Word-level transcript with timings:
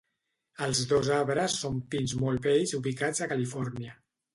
Els 0.67 0.81
dos 0.93 1.11
arbres 1.19 1.59
són 1.67 1.79
pins 1.95 2.19
molt 2.25 2.51
vells 2.51 2.77
ubicats 2.83 3.27
a 3.29 3.33
Califòrnia. 3.37 4.01